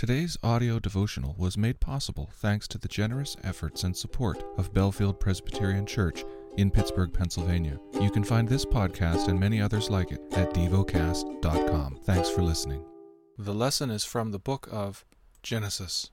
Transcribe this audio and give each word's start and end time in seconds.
Today's 0.00 0.38
audio 0.42 0.78
devotional 0.78 1.34
was 1.36 1.58
made 1.58 1.78
possible 1.78 2.30
thanks 2.32 2.66
to 2.68 2.78
the 2.78 2.88
generous 2.88 3.36
efforts 3.44 3.84
and 3.84 3.94
support 3.94 4.42
of 4.56 4.72
Bellefield 4.72 5.20
Presbyterian 5.20 5.84
Church 5.84 6.24
in 6.56 6.70
Pittsburgh, 6.70 7.12
Pennsylvania. 7.12 7.78
You 8.00 8.10
can 8.10 8.24
find 8.24 8.48
this 8.48 8.64
podcast 8.64 9.28
and 9.28 9.38
many 9.38 9.60
others 9.60 9.90
like 9.90 10.10
it 10.10 10.22
at 10.32 10.54
devocast.com. 10.54 11.98
Thanks 12.04 12.30
for 12.30 12.40
listening. 12.40 12.82
The 13.36 13.52
lesson 13.52 13.90
is 13.90 14.02
from 14.02 14.30
the 14.30 14.38
book 14.38 14.70
of 14.72 15.04
Genesis, 15.42 16.10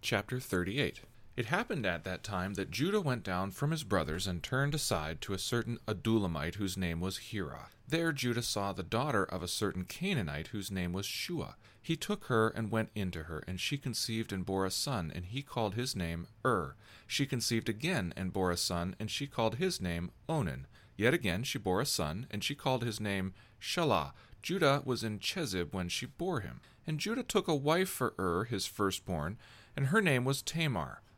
chapter 0.00 0.38
38. 0.38 1.00
It 1.38 1.46
happened 1.46 1.86
at 1.86 2.02
that 2.02 2.24
time 2.24 2.54
that 2.54 2.72
Judah 2.72 3.00
went 3.00 3.22
down 3.22 3.52
from 3.52 3.70
his 3.70 3.84
brothers 3.84 4.26
and 4.26 4.42
turned 4.42 4.74
aside 4.74 5.20
to 5.20 5.34
a 5.34 5.38
certain 5.38 5.78
Adullamite 5.86 6.56
whose 6.56 6.76
name 6.76 6.98
was 6.98 7.30
Hira. 7.30 7.68
There 7.86 8.10
Judah 8.10 8.42
saw 8.42 8.72
the 8.72 8.82
daughter 8.82 9.22
of 9.22 9.40
a 9.40 9.46
certain 9.46 9.84
Canaanite 9.84 10.48
whose 10.48 10.72
name 10.72 10.92
was 10.92 11.06
Shua. 11.06 11.54
He 11.80 11.94
took 11.94 12.24
her 12.24 12.48
and 12.48 12.72
went 12.72 12.90
into 12.96 13.22
her, 13.22 13.44
and 13.46 13.60
she 13.60 13.78
conceived 13.78 14.32
and 14.32 14.44
bore 14.44 14.66
a 14.66 14.70
son, 14.72 15.12
and 15.14 15.26
he 15.26 15.42
called 15.42 15.74
his 15.74 15.94
name 15.94 16.26
Ur. 16.44 16.74
She 17.06 17.24
conceived 17.24 17.68
again 17.68 18.12
and 18.16 18.32
bore 18.32 18.50
a 18.50 18.56
son, 18.56 18.96
and 18.98 19.08
she 19.08 19.28
called 19.28 19.58
his 19.58 19.80
name 19.80 20.10
Onan. 20.28 20.66
Yet 20.96 21.14
again 21.14 21.44
she 21.44 21.56
bore 21.56 21.80
a 21.80 21.86
son, 21.86 22.26
and 22.32 22.42
she 22.42 22.56
called 22.56 22.82
his 22.82 22.98
name 22.98 23.32
Shelah. 23.62 24.10
Judah 24.42 24.82
was 24.84 25.04
in 25.04 25.20
Chezib 25.20 25.72
when 25.72 25.88
she 25.88 26.06
bore 26.06 26.40
him. 26.40 26.60
And 26.84 26.98
Judah 26.98 27.22
took 27.22 27.46
a 27.46 27.54
wife 27.54 27.88
for 27.88 28.14
Ur, 28.18 28.42
his 28.42 28.66
firstborn, 28.66 29.38
and 29.76 29.86
her 29.86 30.02
name 30.02 30.24
was 30.24 30.42
Tamar. 30.42 31.00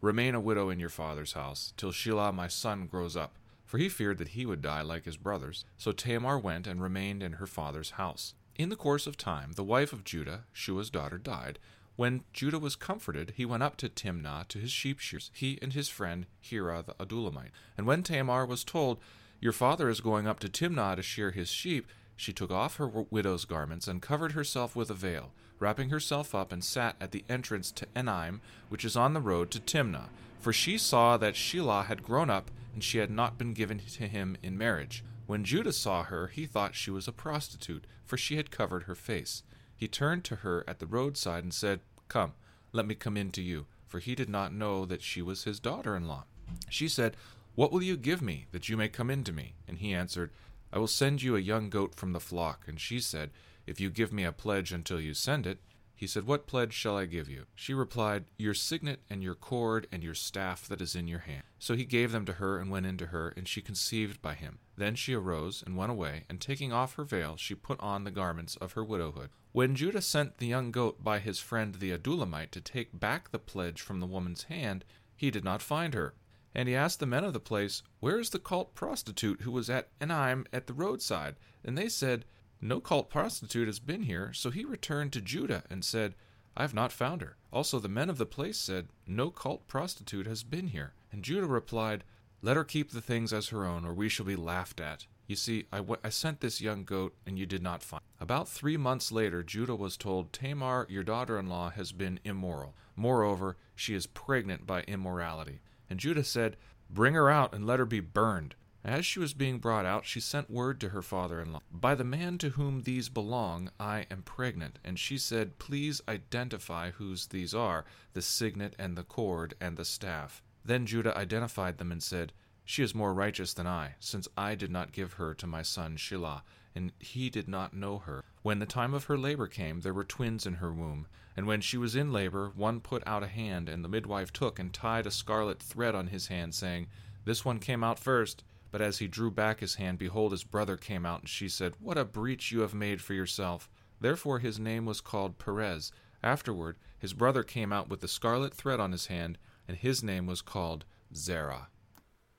Remain 0.00 0.34
a 0.34 0.40
widow 0.40 0.70
in 0.70 0.78
your 0.78 0.88
father's 0.88 1.32
house, 1.32 1.72
till 1.76 1.90
Shelah 1.90 2.32
my 2.32 2.48
son 2.48 2.86
grows 2.86 3.16
up. 3.16 3.36
For 3.66 3.78
he 3.78 3.88
feared 3.88 4.18
that 4.18 4.28
he 4.28 4.46
would 4.46 4.62
die 4.62 4.80
like 4.80 5.04
his 5.04 5.18
brothers. 5.18 5.64
So 5.76 5.92
Tamar 5.92 6.38
went 6.38 6.66
and 6.66 6.80
remained 6.80 7.22
in 7.22 7.34
her 7.34 7.46
father's 7.46 7.90
house. 7.90 8.34
In 8.56 8.70
the 8.70 8.76
course 8.76 9.06
of 9.06 9.16
time, 9.16 9.52
the 9.52 9.64
wife 9.64 9.92
of 9.92 10.04
Judah, 10.04 10.44
Shua's 10.52 10.88
daughter, 10.88 11.18
died. 11.18 11.58
When 11.96 12.22
Judah 12.32 12.58
was 12.58 12.76
comforted, 12.76 13.34
he 13.36 13.44
went 13.44 13.62
up 13.62 13.76
to 13.78 13.88
Timnah 13.88 14.48
to 14.48 14.58
his 14.58 14.70
sheep 14.70 15.00
shears, 15.00 15.30
he 15.34 15.58
and 15.60 15.72
his 15.72 15.88
friend 15.88 16.26
Hira 16.40 16.82
the 16.86 16.94
Adullamite. 16.94 17.50
And 17.76 17.86
when 17.86 18.02
Tamar 18.02 18.46
was 18.46 18.64
told, 18.64 19.00
Your 19.40 19.52
father 19.52 19.88
is 19.88 20.00
going 20.00 20.26
up 20.26 20.38
to 20.40 20.48
Timnah 20.48 20.96
to 20.96 21.02
shear 21.02 21.32
his 21.32 21.48
sheep, 21.48 21.88
she 22.18 22.32
took 22.32 22.50
off 22.50 22.76
her 22.76 22.88
widow's 22.88 23.44
garments 23.44 23.86
and 23.86 24.02
covered 24.02 24.32
herself 24.32 24.74
with 24.74 24.90
a 24.90 24.94
veil, 24.94 25.30
wrapping 25.60 25.90
herself 25.90 26.34
up, 26.34 26.50
and 26.50 26.64
sat 26.64 26.96
at 27.00 27.12
the 27.12 27.24
entrance 27.28 27.70
to 27.70 27.86
Enaim, 27.94 28.40
which 28.68 28.84
is 28.84 28.96
on 28.96 29.14
the 29.14 29.20
road 29.20 29.52
to 29.52 29.60
Timnah. 29.60 30.08
For 30.40 30.52
she 30.52 30.78
saw 30.78 31.16
that 31.16 31.34
Shelah 31.34 31.86
had 31.86 32.02
grown 32.02 32.28
up, 32.28 32.50
and 32.74 32.82
she 32.82 32.98
had 32.98 33.10
not 33.12 33.38
been 33.38 33.54
given 33.54 33.78
to 33.78 34.08
him 34.08 34.36
in 34.42 34.58
marriage. 34.58 35.04
When 35.26 35.44
Judah 35.44 35.72
saw 35.72 36.02
her, 36.02 36.26
he 36.26 36.44
thought 36.44 36.74
she 36.74 36.90
was 36.90 37.06
a 37.06 37.12
prostitute, 37.12 37.86
for 38.04 38.16
she 38.16 38.36
had 38.36 38.50
covered 38.50 38.82
her 38.82 38.96
face. 38.96 39.44
He 39.76 39.86
turned 39.86 40.24
to 40.24 40.36
her 40.36 40.64
at 40.66 40.80
the 40.80 40.86
roadside 40.86 41.44
and 41.44 41.54
said, 41.54 41.78
Come, 42.08 42.32
let 42.72 42.84
me 42.84 42.96
come 42.96 43.16
in 43.16 43.30
to 43.30 43.42
you, 43.42 43.66
for 43.86 44.00
he 44.00 44.16
did 44.16 44.28
not 44.28 44.52
know 44.52 44.84
that 44.86 45.02
she 45.02 45.22
was 45.22 45.44
his 45.44 45.60
daughter 45.60 45.94
in 45.94 46.08
law. 46.08 46.24
She 46.68 46.88
said, 46.88 47.16
What 47.54 47.70
will 47.70 47.82
you 47.82 47.96
give 47.96 48.20
me, 48.20 48.46
that 48.50 48.68
you 48.68 48.76
may 48.76 48.88
come 48.88 49.08
in 49.08 49.22
to 49.22 49.32
me? 49.32 49.54
And 49.68 49.78
he 49.78 49.94
answered, 49.94 50.32
I 50.72 50.78
will 50.78 50.86
send 50.86 51.22
you 51.22 51.36
a 51.36 51.40
young 51.40 51.70
goat 51.70 51.94
from 51.94 52.12
the 52.12 52.20
flock. 52.20 52.64
And 52.66 52.80
she 52.80 53.00
said, 53.00 53.30
If 53.66 53.80
you 53.80 53.90
give 53.90 54.12
me 54.12 54.24
a 54.24 54.32
pledge 54.32 54.72
until 54.72 55.00
you 55.00 55.14
send 55.14 55.46
it. 55.46 55.58
He 55.98 56.06
said, 56.06 56.28
What 56.28 56.46
pledge 56.46 56.74
shall 56.74 56.96
I 56.96 57.06
give 57.06 57.28
you? 57.28 57.46
She 57.56 57.74
replied, 57.74 58.26
Your 58.38 58.54
signet 58.54 59.00
and 59.10 59.20
your 59.20 59.34
cord 59.34 59.88
and 59.90 60.00
your 60.00 60.14
staff 60.14 60.68
that 60.68 60.80
is 60.80 60.94
in 60.94 61.08
your 61.08 61.18
hand. 61.18 61.42
So 61.58 61.74
he 61.74 61.84
gave 61.84 62.12
them 62.12 62.24
to 62.26 62.34
her 62.34 62.56
and 62.58 62.70
went 62.70 62.86
into 62.86 63.06
her, 63.06 63.34
and 63.36 63.48
she 63.48 63.60
conceived 63.60 64.22
by 64.22 64.34
him. 64.34 64.60
Then 64.76 64.94
she 64.94 65.14
arose 65.14 65.60
and 65.66 65.76
went 65.76 65.90
away, 65.90 66.24
and 66.30 66.40
taking 66.40 66.72
off 66.72 66.94
her 66.94 67.02
veil, 67.02 67.36
she 67.36 67.56
put 67.56 67.80
on 67.80 68.04
the 68.04 68.12
garments 68.12 68.54
of 68.56 68.74
her 68.74 68.84
widowhood. 68.84 69.30
When 69.50 69.74
Judah 69.74 70.00
sent 70.00 70.38
the 70.38 70.46
young 70.46 70.70
goat 70.70 71.02
by 71.02 71.18
his 71.18 71.40
friend 71.40 71.74
the 71.74 71.90
Adullamite 71.90 72.52
to 72.52 72.60
take 72.60 73.00
back 73.00 73.32
the 73.32 73.40
pledge 73.40 73.80
from 73.80 73.98
the 73.98 74.06
woman's 74.06 74.44
hand, 74.44 74.84
he 75.16 75.32
did 75.32 75.42
not 75.42 75.62
find 75.62 75.94
her. 75.94 76.14
And 76.58 76.68
he 76.68 76.74
asked 76.74 76.98
the 76.98 77.06
men 77.06 77.22
of 77.22 77.34
the 77.34 77.38
place, 77.38 77.84
Where 78.00 78.18
is 78.18 78.30
the 78.30 78.40
cult 78.40 78.74
prostitute 78.74 79.42
who 79.42 79.52
was 79.52 79.70
at 79.70 79.96
Enaim 80.00 80.44
at 80.52 80.66
the 80.66 80.72
roadside? 80.72 81.36
And 81.64 81.78
they 81.78 81.88
said, 81.88 82.24
No 82.60 82.80
cult 82.80 83.08
prostitute 83.10 83.68
has 83.68 83.78
been 83.78 84.02
here. 84.02 84.32
So 84.32 84.50
he 84.50 84.64
returned 84.64 85.12
to 85.12 85.20
Judah 85.20 85.62
and 85.70 85.84
said, 85.84 86.16
I 86.56 86.62
have 86.62 86.74
not 86.74 86.90
found 86.90 87.22
her. 87.22 87.36
Also 87.52 87.78
the 87.78 87.88
men 87.88 88.10
of 88.10 88.18
the 88.18 88.26
place 88.26 88.58
said, 88.58 88.88
No 89.06 89.30
cult 89.30 89.68
prostitute 89.68 90.26
has 90.26 90.42
been 90.42 90.66
here. 90.66 90.94
And 91.12 91.22
Judah 91.22 91.46
replied, 91.46 92.02
Let 92.42 92.56
her 92.56 92.64
keep 92.64 92.90
the 92.90 93.00
things 93.00 93.32
as 93.32 93.50
her 93.50 93.64
own, 93.64 93.84
or 93.84 93.94
we 93.94 94.08
shall 94.08 94.26
be 94.26 94.34
laughed 94.34 94.80
at. 94.80 95.06
You 95.28 95.36
see, 95.36 95.66
I, 95.72 95.76
w- 95.76 96.00
I 96.02 96.08
sent 96.08 96.40
this 96.40 96.60
young 96.60 96.82
goat, 96.82 97.14
and 97.24 97.38
you 97.38 97.46
did 97.46 97.62
not 97.62 97.84
find. 97.84 98.02
About 98.18 98.48
three 98.48 98.76
months 98.76 99.12
later, 99.12 99.44
Judah 99.44 99.76
was 99.76 99.96
told, 99.96 100.32
Tamar, 100.32 100.88
your 100.90 101.04
daughter 101.04 101.38
in 101.38 101.46
law, 101.46 101.70
has 101.70 101.92
been 101.92 102.18
immoral. 102.24 102.74
Moreover, 102.96 103.56
she 103.76 103.94
is 103.94 104.08
pregnant 104.08 104.66
by 104.66 104.82
immorality. 104.82 105.60
And 105.90 106.00
Judah 106.00 106.24
said, 106.24 106.56
Bring 106.90 107.14
her 107.14 107.30
out 107.30 107.54
and 107.54 107.66
let 107.66 107.78
her 107.78 107.86
be 107.86 108.00
burned. 108.00 108.54
As 108.84 109.04
she 109.04 109.18
was 109.18 109.34
being 109.34 109.58
brought 109.58 109.84
out, 109.84 110.06
she 110.06 110.20
sent 110.20 110.50
word 110.50 110.80
to 110.80 110.90
her 110.90 111.02
father 111.02 111.40
in 111.40 111.52
law, 111.52 111.60
By 111.70 111.94
the 111.94 112.04
man 112.04 112.38
to 112.38 112.50
whom 112.50 112.82
these 112.82 113.08
belong, 113.08 113.70
I 113.78 114.06
am 114.10 114.22
pregnant. 114.22 114.78
And 114.84 114.98
she 114.98 115.18
said, 115.18 115.58
Please 115.58 116.00
identify 116.08 116.92
whose 116.92 117.26
these 117.26 117.54
are, 117.54 117.84
the 118.12 118.22
signet 118.22 118.74
and 118.78 118.96
the 118.96 119.02
cord 119.02 119.54
and 119.60 119.76
the 119.76 119.84
staff. 119.84 120.42
Then 120.64 120.86
Judah 120.86 121.16
identified 121.16 121.78
them 121.78 121.90
and 121.90 122.02
said, 122.02 122.32
She 122.64 122.82
is 122.82 122.94
more 122.94 123.12
righteous 123.12 123.52
than 123.52 123.66
I, 123.66 123.96
since 123.98 124.28
I 124.36 124.54
did 124.54 124.70
not 124.70 124.92
give 124.92 125.14
her 125.14 125.34
to 125.34 125.46
my 125.46 125.62
son 125.62 125.96
Shelah, 125.96 126.42
and 126.74 126.92
he 126.98 127.30
did 127.30 127.48
not 127.48 127.74
know 127.74 127.98
her. 127.98 128.24
When 128.48 128.60
the 128.60 128.64
time 128.64 128.94
of 128.94 129.04
her 129.04 129.18
labor 129.18 129.46
came, 129.46 129.82
there 129.82 129.92
were 129.92 130.04
twins 130.04 130.46
in 130.46 130.54
her 130.54 130.72
womb. 130.72 131.06
And 131.36 131.46
when 131.46 131.60
she 131.60 131.76
was 131.76 131.94
in 131.94 132.14
labor, 132.14 132.50
one 132.56 132.80
put 132.80 133.06
out 133.06 133.22
a 133.22 133.26
hand, 133.26 133.68
and 133.68 133.84
the 133.84 133.90
midwife 133.90 134.32
took 134.32 134.58
and 134.58 134.72
tied 134.72 135.06
a 135.06 135.10
scarlet 135.10 135.62
thread 135.62 135.94
on 135.94 136.06
his 136.06 136.28
hand, 136.28 136.54
saying, 136.54 136.86
This 137.26 137.44
one 137.44 137.58
came 137.58 137.84
out 137.84 137.98
first. 137.98 138.44
But 138.70 138.80
as 138.80 139.00
he 139.00 139.06
drew 139.06 139.30
back 139.30 139.60
his 139.60 139.74
hand, 139.74 139.98
behold, 139.98 140.32
his 140.32 140.44
brother 140.44 140.78
came 140.78 141.04
out, 141.04 141.20
and 141.20 141.28
she 141.28 141.46
said, 141.46 141.74
What 141.78 141.98
a 141.98 142.06
breach 142.06 142.50
you 142.50 142.60
have 142.60 142.72
made 142.72 143.02
for 143.02 143.12
yourself. 143.12 143.68
Therefore 144.00 144.38
his 144.38 144.58
name 144.58 144.86
was 144.86 145.02
called 145.02 145.36
Perez. 145.36 145.92
Afterward, 146.22 146.78
his 146.98 147.12
brother 147.12 147.42
came 147.42 147.70
out 147.70 147.90
with 147.90 148.00
the 148.00 148.08
scarlet 148.08 148.54
thread 148.54 148.80
on 148.80 148.92
his 148.92 149.08
hand, 149.08 149.36
and 149.68 149.76
his 149.76 150.02
name 150.02 150.24
was 150.24 150.40
called 150.40 150.86
Zerah. 151.14 151.68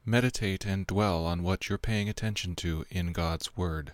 Meditate 0.04 0.66
and 0.66 0.88
dwell 0.88 1.28
on 1.28 1.44
what 1.44 1.70
you're 1.70 1.78
paying 1.78 2.10
attention 2.10 2.56
to 2.56 2.84
in 2.90 3.14
God's 3.14 3.56
Word. 3.56 3.94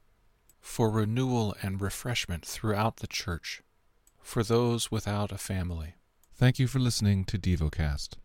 for 0.61 0.89
renewal 0.89 1.55
and 1.61 1.81
refreshment 1.81 2.45
throughout 2.45 2.97
the 2.97 3.07
church, 3.07 3.61
for 4.21 4.43
those 4.43 4.91
without 4.91 5.31
a 5.31 5.37
family. 5.37 5.95
Thank 6.35 6.59
you 6.59 6.67
for 6.67 6.79
listening 6.79 7.25
to 7.25 7.37
DevoCast. 7.37 8.13